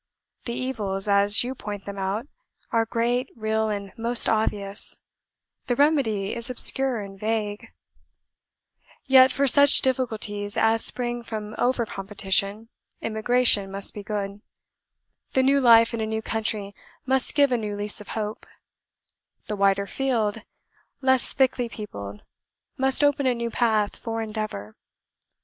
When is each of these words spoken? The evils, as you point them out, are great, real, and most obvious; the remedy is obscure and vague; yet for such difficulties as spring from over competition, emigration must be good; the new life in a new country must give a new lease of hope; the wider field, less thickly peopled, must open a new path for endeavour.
The 0.45 0.53
evils, 0.53 1.07
as 1.07 1.43
you 1.43 1.53
point 1.53 1.85
them 1.85 1.99
out, 1.99 2.25
are 2.71 2.87
great, 2.87 3.29
real, 3.35 3.69
and 3.69 3.93
most 3.95 4.27
obvious; 4.27 4.97
the 5.67 5.75
remedy 5.75 6.33
is 6.33 6.49
obscure 6.49 7.01
and 7.01 7.19
vague; 7.19 7.67
yet 9.05 9.31
for 9.31 9.45
such 9.45 9.79
difficulties 9.83 10.57
as 10.57 10.83
spring 10.83 11.21
from 11.21 11.53
over 11.59 11.85
competition, 11.85 12.69
emigration 12.99 13.69
must 13.69 13.93
be 13.93 14.01
good; 14.01 14.41
the 15.33 15.43
new 15.43 15.61
life 15.61 15.93
in 15.93 16.01
a 16.01 16.07
new 16.07 16.23
country 16.23 16.73
must 17.05 17.35
give 17.35 17.51
a 17.51 17.55
new 17.57 17.75
lease 17.75 18.01
of 18.01 18.07
hope; 18.17 18.47
the 19.45 19.55
wider 19.55 19.85
field, 19.85 20.41
less 21.01 21.31
thickly 21.31 21.69
peopled, 21.69 22.23
must 22.75 23.03
open 23.03 23.27
a 23.27 23.35
new 23.35 23.51
path 23.51 23.97
for 23.97 24.19
endeavour. 24.23 24.75